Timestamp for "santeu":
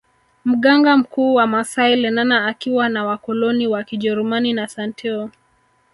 4.67-5.29